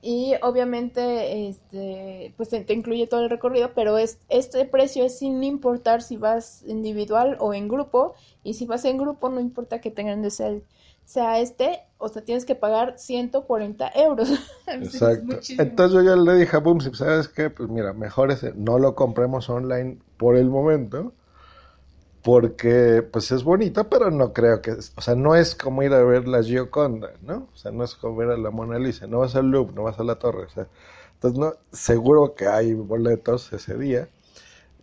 Y 0.00 0.34
obviamente, 0.42 1.48
este, 1.48 2.32
pues 2.36 2.48
te, 2.50 2.72
incluye 2.72 3.08
todo 3.08 3.22
el 3.22 3.30
recorrido, 3.30 3.72
pero 3.74 3.98
es, 3.98 4.20
este 4.28 4.64
precio 4.64 5.04
es 5.04 5.18
sin 5.18 5.42
importar 5.42 6.02
si 6.02 6.16
vas 6.16 6.62
individual 6.66 7.36
o 7.40 7.52
en 7.52 7.68
grupo. 7.68 8.14
Y 8.44 8.54
si 8.54 8.64
vas 8.66 8.84
en 8.84 8.98
grupo, 8.98 9.28
no 9.28 9.40
importa 9.40 9.80
que 9.80 9.90
tengan 9.90 10.22
de 10.22 10.30
ser, 10.30 10.62
sea 11.08 11.38
este, 11.38 11.80
o 11.96 12.10
sea, 12.10 12.22
tienes 12.22 12.44
que 12.44 12.54
pagar 12.54 12.98
140 12.98 13.92
euros. 13.94 14.28
Exacto. 14.66 15.40
Entonces 15.56 15.94
yo 15.94 16.02
ya 16.02 16.16
le 16.16 16.34
dije 16.34 16.54
a 16.54 16.60
Boom, 16.60 16.82
¿sabes 16.82 17.28
qué? 17.28 17.48
Pues 17.48 17.70
mira, 17.70 17.94
mejor 17.94 18.30
ese, 18.30 18.52
no 18.54 18.78
lo 18.78 18.94
compremos 18.94 19.48
online 19.48 19.96
por 20.18 20.36
el 20.36 20.50
momento 20.50 21.14
porque 22.22 23.02
pues 23.10 23.30
es 23.32 23.42
bonita, 23.42 23.88
pero 23.88 24.10
no 24.10 24.34
creo 24.34 24.60
que, 24.60 24.72
o 24.72 25.00
sea, 25.00 25.14
no 25.14 25.34
es 25.34 25.54
como 25.54 25.82
ir 25.82 25.94
a 25.94 26.02
ver 26.02 26.28
la 26.28 26.42
Gioconda, 26.42 27.12
¿no? 27.22 27.48
O 27.54 27.56
sea, 27.56 27.72
no 27.72 27.84
es 27.84 27.94
como 27.94 28.22
ir 28.22 28.28
a 28.28 28.36
la 28.36 28.50
Mona 28.50 28.78
Lisa, 28.78 29.06
no 29.06 29.20
vas 29.20 29.34
al 29.34 29.50
Louvre, 29.50 29.74
no 29.74 29.84
vas 29.84 29.98
a 29.98 30.04
la 30.04 30.16
Torre, 30.16 30.42
o 30.44 30.50
sea, 30.50 30.66
entonces 31.14 31.38
no, 31.38 31.54
seguro 31.72 32.34
que 32.34 32.46
hay 32.46 32.74
boletos 32.74 33.50
ese 33.54 33.78
día, 33.78 34.08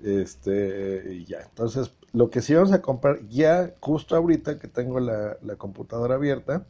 este, 0.03 1.13
y 1.13 1.25
ya, 1.25 1.39
entonces 1.41 1.91
lo 2.15 2.29
que 2.29 2.41
sí 2.41 2.53
vamos 2.53 2.71
a 2.71 2.81
comprar 2.81 3.27
ya 3.27 3.73
justo 3.81 4.15
ahorita 4.15 4.57
que 4.57 4.67
tengo 4.67 4.99
la, 4.99 5.37
computadora 5.57 6.15
abierta, 6.15 6.65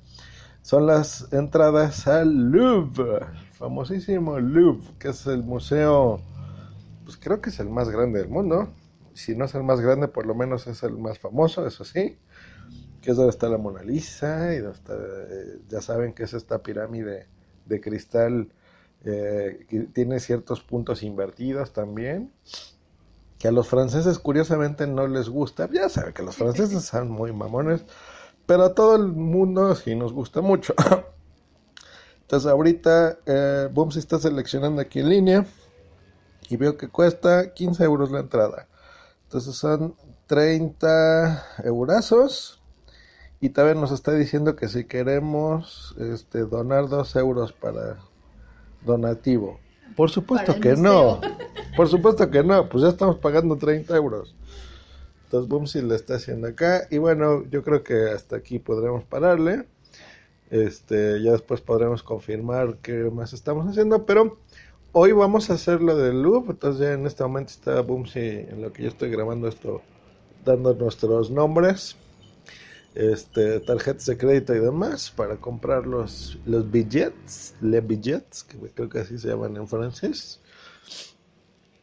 son 0.61 0.87
las 0.87 1.31
entradas 1.31 2.07
al 2.07 2.49
Louvre, 2.49 3.25
famosísimo 3.51 4.39
Louvre, 4.39 4.87
que 4.97 5.09
es 5.09 5.27
el 5.27 5.43
museo, 5.43 6.19
pues 7.03 7.17
creo 7.17 7.41
que 7.41 7.51
es 7.51 7.59
el 7.59 7.69
más 7.69 7.89
grande 7.89 8.19
del 8.19 8.29
mundo, 8.29 8.69
si 9.13 9.35
no 9.35 9.45
es 9.45 9.53
el 9.53 9.63
más 9.63 9.81
grande, 9.81 10.07
por 10.07 10.25
lo 10.25 10.33
menos 10.33 10.65
es 10.65 10.81
el 10.81 10.97
más 10.97 11.19
famoso, 11.19 11.67
eso 11.67 11.83
sí, 11.83 12.17
que 13.01 13.11
es 13.11 13.17
donde 13.17 13.29
está 13.29 13.47
la 13.47 13.59
Mona 13.59 13.83
Lisa 13.83 14.55
y 14.55 14.57
donde 14.57 14.77
está, 14.77 14.95
eh, 14.95 15.59
ya 15.69 15.81
saben 15.81 16.13
que 16.13 16.23
es 16.23 16.33
esta 16.33 16.63
pirámide 16.63 17.27
de 17.65 17.81
cristal 17.81 18.51
eh, 19.03 19.65
que 19.69 19.81
tiene 19.81 20.19
ciertos 20.19 20.61
puntos 20.61 21.03
invertidos 21.03 21.71
también, 21.71 22.31
que 23.45 23.49
a 23.49 23.51
los 23.51 23.67
franceses 23.67 24.17
curiosamente 24.17 24.87
no 24.87 25.05
les 25.05 25.29
gusta, 25.29 25.69
ya 25.71 25.87
saben 25.87 26.13
que 26.13 26.23
los 26.23 26.35
franceses 26.35 26.83
son 26.83 27.11
muy 27.11 27.31
mamones, 27.31 27.85
pero 28.47 28.63
a 28.63 28.73
todo 28.73 28.95
el 28.95 29.09
mundo 29.09 29.75
sí 29.75 29.93
nos 29.93 30.13
gusta 30.13 30.41
mucho. 30.41 30.73
Entonces 32.21 32.51
ahorita 32.51 33.19
eh, 33.23 33.69
Boom 33.71 33.91
se 33.91 33.99
está 33.99 34.17
seleccionando 34.17 34.81
aquí 34.81 34.99
en 34.99 35.09
línea 35.09 35.45
y 36.49 36.57
veo 36.57 36.75
que 36.75 36.87
cuesta 36.89 37.53
15 37.53 37.83
euros 37.83 38.09
la 38.09 38.21
entrada. 38.21 38.67
Entonces 39.25 39.55
son 39.55 39.93
30 40.25 41.45
eurazos. 41.65 42.63
Y 43.41 43.49
también 43.49 43.79
nos 43.79 43.91
está 43.91 44.13
diciendo 44.13 44.55
que 44.55 44.69
si 44.69 44.85
queremos 44.85 45.93
este, 45.99 46.39
donar 46.45 46.89
2 46.89 47.15
euros 47.17 47.53
para 47.53 47.97
donativo. 48.83 49.59
Por 49.95 50.09
supuesto 50.09 50.59
que 50.59 50.75
no. 50.75 51.21
Por 51.75 51.87
supuesto 51.87 52.29
que 52.29 52.43
no. 52.43 52.67
Pues 52.69 52.83
ya 52.83 52.89
estamos 52.89 53.17
pagando 53.17 53.55
30 53.57 53.95
euros. 53.95 54.35
Entonces 55.25 55.49
boom 55.49 55.67
si 55.67 55.81
le 55.81 55.95
está 55.95 56.15
haciendo 56.15 56.47
acá. 56.47 56.87
Y 56.89 56.97
bueno, 56.97 57.43
yo 57.49 57.63
creo 57.63 57.83
que 57.83 58.09
hasta 58.09 58.35
aquí 58.37 58.59
podremos 58.59 59.03
pararle. 59.03 59.65
Este, 60.49 61.21
ya 61.21 61.31
después 61.31 61.61
podremos 61.61 62.03
confirmar 62.03 62.77
qué 62.81 63.09
más 63.11 63.33
estamos 63.33 63.67
haciendo. 63.67 64.05
Pero 64.05 64.37
hoy 64.97 65.11
vamos 65.11 65.49
a 65.49 65.55
hacer 65.55 65.81
lo 65.81 65.97
del 65.97 66.21
loop, 66.21 66.51
entonces 66.51 66.87
ya 66.87 66.93
en 66.93 67.05
este 67.05 67.21
momento 67.23 67.51
está 67.51 67.81
Boomsy 67.81 68.19
en 68.19 68.61
lo 68.61 68.71
que 68.71 68.83
yo 68.83 68.87
estoy 68.87 69.09
grabando 69.09 69.49
esto, 69.49 69.81
dando 70.45 70.73
nuestros 70.73 71.29
nombres, 71.29 71.97
este, 72.95 73.59
tarjetas 73.59 74.05
de 74.05 74.17
crédito 74.17 74.55
y 74.55 74.59
demás 74.59 75.11
para 75.11 75.37
comprar 75.37 75.85
los, 75.85 76.39
los 76.45 76.69
billets, 76.69 77.55
les 77.61 77.85
billets, 77.85 78.43
que 78.43 78.57
creo 78.57 78.89
que 78.89 78.99
así 78.99 79.17
se 79.17 79.27
llaman 79.29 79.55
en 79.57 79.67
francés. 79.67 80.39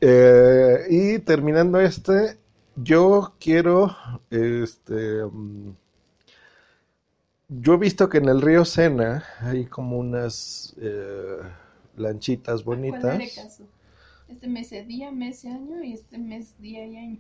Eh, 0.01 0.87
y 0.91 1.19
terminando 1.21 1.81
este, 1.81 2.39
yo 2.77 3.35
quiero, 3.39 3.97
este, 4.31 5.25
mm, 5.25 5.71
yo 7.49 7.75
he 7.75 7.77
visto 7.77 8.09
que 8.09 8.19
en 8.19 8.29
el 8.29 8.41
río 8.43 8.65
Sena 8.65 9.25
hay 9.41 9.67
como 9.67 9.99
unas... 9.99 10.75
Eh, 10.81 11.39
lanchitas 11.97 12.65
bonitas. 12.65 13.21
¿Este 14.29 14.49
mes 14.49 14.71
de 14.71 14.85
día, 14.85 15.11
mes 15.11 15.43
de 15.43 15.51
año 15.51 15.83
y 15.83 15.93
este 15.93 16.19
mes 16.19 16.59
día 16.59 16.87
y 16.87 16.97
año? 16.97 17.19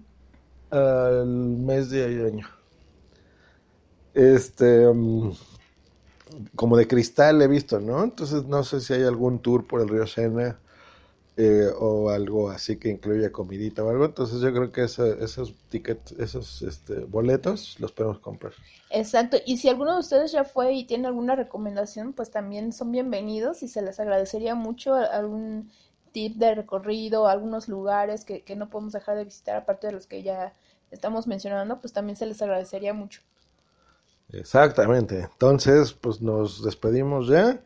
Al 0.70 1.26
mes 1.26 1.90
día 1.90 2.08
y 2.08 2.20
año. 2.20 2.46
Este, 4.14 4.86
mm, 4.92 5.32
como 6.54 6.76
de 6.76 6.86
cristal 6.86 7.42
he 7.42 7.48
visto, 7.48 7.80
¿no? 7.80 8.02
Entonces 8.02 8.44
no 8.44 8.64
sé 8.64 8.80
si 8.80 8.94
hay 8.94 9.02
algún 9.02 9.40
tour 9.40 9.66
por 9.66 9.80
el 9.80 9.88
río 9.88 10.06
Sena 10.06 10.58
eh, 11.36 11.68
o 11.78 12.10
algo 12.10 12.50
así 12.50 12.76
que 12.76 12.90
incluya 12.90 13.32
comidita 13.32 13.82
o 13.82 13.90
algo. 13.90 14.04
Entonces 14.04 14.40
yo 14.40 14.52
creo 14.52 14.70
que 14.70 14.82
esos 14.84 15.54
tickets, 15.68 16.12
esos 16.12 16.62
este, 16.62 17.00
boletos 17.00 17.78
los 17.80 17.92
podemos 17.92 18.18
comprar. 18.18 18.52
Exacto. 18.90 19.38
Y 19.46 19.56
si 19.56 19.68
alguno 19.68 19.94
de 19.94 20.00
ustedes 20.00 20.32
ya 20.32 20.44
fue 20.44 20.74
y 20.74 20.84
tiene 20.84 21.06
alguna 21.08 21.34
recomendación, 21.34 22.12
pues 22.12 22.30
también 22.30 22.72
son 22.72 22.92
bienvenidos 22.92 23.62
y 23.62 23.68
se 23.68 23.82
les 23.82 23.98
agradecería 23.98 24.54
mucho 24.54 24.94
algún 24.94 25.70
tip 26.12 26.36
de 26.36 26.54
recorrido, 26.54 27.26
algunos 27.26 27.68
lugares 27.68 28.26
que, 28.26 28.42
que 28.42 28.54
no 28.54 28.68
podemos 28.68 28.92
dejar 28.92 29.16
de 29.16 29.24
visitar, 29.24 29.56
aparte 29.56 29.86
de 29.86 29.94
los 29.94 30.06
que 30.06 30.22
ya 30.22 30.52
estamos 30.90 31.26
mencionando, 31.26 31.80
pues 31.80 31.94
también 31.94 32.16
se 32.16 32.26
les 32.26 32.42
agradecería 32.42 32.92
mucho. 32.92 33.22
Exactamente. 34.32 35.20
Entonces, 35.32 35.92
pues 35.92 36.20
nos 36.22 36.62
despedimos 36.64 37.28
ya. 37.28 37.62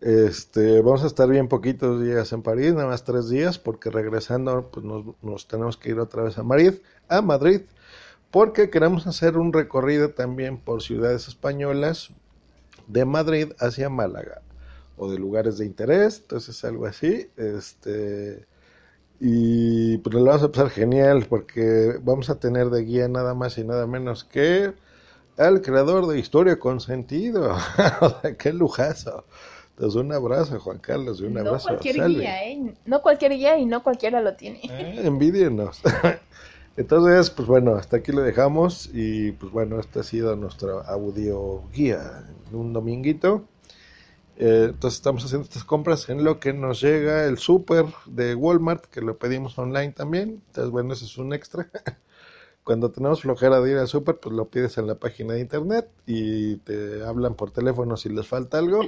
Este, 0.00 0.80
vamos 0.82 1.04
a 1.04 1.08
estar 1.08 1.28
bien 1.28 1.48
poquitos 1.48 2.02
días 2.02 2.32
en 2.32 2.42
París, 2.42 2.74
nada 2.74 2.88
más 2.88 3.04
tres 3.04 3.28
días, 3.30 3.58
porque 3.58 3.90
regresando 3.90 4.70
pues 4.72 4.84
nos, 4.86 5.48
tenemos 5.48 5.76
que 5.78 5.90
ir 5.90 6.00
otra 6.00 6.24
vez 6.24 6.38
a 6.38 6.42
Madrid, 6.44 6.74
a 7.08 7.22
Madrid, 7.22 7.62
porque 8.30 8.70
queremos 8.70 9.06
hacer 9.06 9.38
un 9.38 9.52
recorrido 9.52 10.10
también 10.10 10.58
por 10.58 10.82
ciudades 10.82 11.28
españolas 11.28 12.10
de 12.88 13.04
Madrid 13.04 13.52
hacia 13.60 13.88
Málaga 13.90 14.42
o 14.96 15.10
de 15.10 15.18
lugares 15.18 15.58
de 15.58 15.66
interés, 15.66 16.20
entonces 16.20 16.64
algo 16.64 16.86
así, 16.86 17.30
este 17.36 18.46
Y 19.20 19.98
pues 19.98 20.14
lo 20.14 20.24
vamos 20.24 20.42
a 20.44 20.52
pasar 20.52 20.70
genial 20.70 21.26
porque 21.28 21.98
vamos 22.02 22.30
a 22.30 22.38
tener 22.38 22.70
de 22.70 22.82
guía 22.84 23.08
nada 23.08 23.34
más 23.34 23.58
y 23.58 23.64
nada 23.64 23.86
menos 23.86 24.24
que 24.24 24.74
al 25.38 25.62
creador 25.62 26.06
de 26.06 26.18
Historia 26.18 26.58
con 26.58 26.80
Sentido. 26.80 27.56
o 28.00 28.20
sea, 28.20 28.34
qué 28.36 28.52
lujazo. 28.52 29.24
Entonces, 29.70 30.00
un 30.00 30.12
abrazo, 30.12 30.58
Juan 30.58 30.78
Carlos, 30.78 31.20
y 31.20 31.24
un 31.24 31.38
abrazo. 31.38 31.70
No 31.70 31.78
cualquier 31.78 32.08
guía, 32.08 32.44
¿eh? 32.44 32.74
No 32.84 33.00
cualquier 33.00 33.32
guía 33.32 33.58
y 33.58 33.64
no 33.64 33.82
cualquiera 33.82 34.20
lo 34.20 34.34
tiene. 34.34 34.60
Eh, 34.64 35.00
envidienos. 35.04 35.80
Entonces, 36.76 37.30
pues 37.30 37.48
bueno, 37.48 37.74
hasta 37.74 37.98
aquí 37.98 38.12
lo 38.12 38.22
dejamos 38.22 38.90
y 38.92 39.32
pues 39.32 39.52
bueno, 39.52 39.80
este 39.80 40.00
ha 40.00 40.02
sido 40.04 40.36
nuestro 40.36 40.84
audio 40.84 41.64
guía 41.72 42.24
un 42.52 42.72
dominguito. 42.72 43.44
Eh, 44.36 44.66
entonces 44.68 44.98
estamos 44.98 45.24
haciendo 45.24 45.44
estas 45.44 45.64
compras 45.64 46.08
en 46.08 46.22
lo 46.22 46.38
que 46.38 46.52
nos 46.52 46.80
llega 46.80 47.24
el 47.24 47.38
súper 47.38 47.86
de 48.06 48.36
Walmart, 48.36 48.84
que 48.84 49.00
lo 49.00 49.18
pedimos 49.18 49.58
online 49.58 49.90
también. 49.90 50.40
Entonces, 50.46 50.70
bueno, 50.70 50.92
eso 50.92 51.04
es 51.04 51.18
un 51.18 51.32
extra. 51.32 51.68
Cuando 52.68 52.90
tenemos 52.90 53.22
flojera 53.22 53.62
de 53.62 53.70
ir 53.70 53.78
al 53.78 53.88
súper, 53.88 54.20
pues 54.20 54.34
lo 54.34 54.50
pides 54.50 54.76
en 54.76 54.86
la 54.86 54.96
página 54.96 55.32
de 55.32 55.40
internet 55.40 55.88
y 56.04 56.56
te 56.56 57.02
hablan 57.02 57.34
por 57.34 57.50
teléfono 57.50 57.96
si 57.96 58.10
les 58.10 58.26
falta 58.26 58.58
algo. 58.58 58.82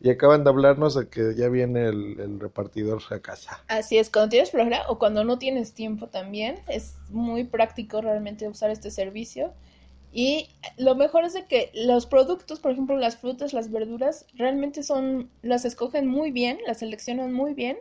Y 0.00 0.10
acaban 0.10 0.42
de 0.42 0.50
hablarnos 0.50 0.96
de 0.96 1.08
que 1.08 1.36
ya 1.36 1.48
viene 1.48 1.86
el, 1.86 2.40
repartidor 2.40 3.00
a 3.08 3.20
casa. 3.20 3.62
Así 3.68 3.98
es, 3.98 4.10
cuando 4.10 4.30
tienes 4.30 4.50
flojera 4.50 4.82
o 4.88 4.98
cuando 4.98 5.22
no 5.22 5.38
tienes 5.38 5.74
tiempo 5.74 6.08
también, 6.08 6.56
es 6.66 6.96
muy 7.10 7.44
práctico 7.44 8.00
realmente 8.00 8.48
usar 8.48 8.70
este 8.70 8.90
servicio. 8.90 9.52
Y 10.12 10.48
lo 10.76 10.96
mejor 10.96 11.24
es 11.24 11.32
de 11.32 11.44
que 11.44 11.70
los 11.72 12.06
productos, 12.06 12.58
por 12.58 12.72
ejemplo, 12.72 12.96
las 12.96 13.16
frutas, 13.16 13.52
las 13.52 13.70
verduras, 13.70 14.26
realmente 14.34 14.82
son, 14.82 15.30
las 15.42 15.64
escogen 15.64 16.08
muy 16.08 16.32
bien, 16.32 16.58
las 16.66 16.80
seleccionan 16.80 17.32
muy 17.32 17.54
bien. 17.54 17.78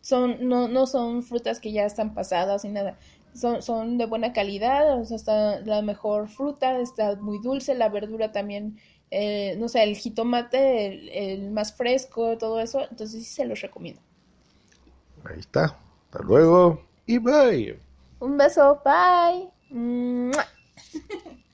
Son, 0.00 0.48
no, 0.48 0.66
no 0.66 0.86
son 0.86 1.22
frutas 1.22 1.60
que 1.60 1.72
ya 1.72 1.84
están 1.84 2.14
pasadas 2.14 2.64
ni 2.64 2.70
nada. 2.70 2.96
Son, 3.34 3.62
son 3.62 3.98
de 3.98 4.06
buena 4.06 4.32
calidad, 4.32 4.98
o 5.00 5.04
sea, 5.04 5.16
está 5.16 5.60
la 5.60 5.82
mejor 5.82 6.28
fruta, 6.28 6.80
está 6.80 7.16
muy 7.16 7.38
dulce, 7.40 7.74
la 7.74 7.88
verdura 7.88 8.32
también 8.32 8.78
eh, 9.10 9.56
no 9.58 9.68
sé, 9.68 9.82
el 9.82 9.96
jitomate, 9.96 11.34
el, 11.34 11.50
más 11.50 11.74
fresco, 11.74 12.36
todo 12.36 12.60
eso. 12.60 12.82
Entonces 12.90 13.24
sí 13.24 13.30
se 13.32 13.46
los 13.46 13.60
recomiendo. 13.60 14.00
Ahí 15.24 15.40
está. 15.40 15.78
Hasta 16.04 16.22
luego 16.22 16.82
y 17.06 17.18
bye. 17.18 17.78
Un 18.20 18.36
beso, 18.36 18.82
bye. 18.84 19.50